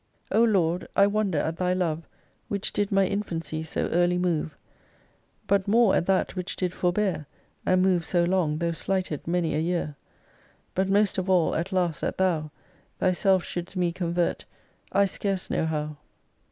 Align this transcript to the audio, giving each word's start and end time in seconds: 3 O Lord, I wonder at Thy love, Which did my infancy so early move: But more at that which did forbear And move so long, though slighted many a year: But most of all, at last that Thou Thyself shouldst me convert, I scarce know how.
3 0.31 0.39
O 0.39 0.43
Lord, 0.45 0.87
I 0.95 1.05
wonder 1.05 1.37
at 1.37 1.57
Thy 1.57 1.73
love, 1.73 2.07
Which 2.47 2.73
did 2.73 2.91
my 2.91 3.05
infancy 3.05 3.61
so 3.61 3.87
early 3.89 4.17
move: 4.17 4.57
But 5.45 5.67
more 5.67 5.95
at 5.95 6.07
that 6.07 6.35
which 6.35 6.55
did 6.55 6.73
forbear 6.73 7.27
And 7.67 7.83
move 7.83 8.03
so 8.03 8.23
long, 8.23 8.57
though 8.57 8.71
slighted 8.71 9.27
many 9.27 9.53
a 9.53 9.59
year: 9.59 9.95
But 10.73 10.89
most 10.89 11.19
of 11.19 11.29
all, 11.29 11.53
at 11.53 11.71
last 11.71 12.01
that 12.01 12.17
Thou 12.17 12.49
Thyself 12.97 13.43
shouldst 13.43 13.77
me 13.77 13.91
convert, 13.91 14.45
I 14.91 15.05
scarce 15.05 15.51
know 15.51 15.67
how. 15.67 15.97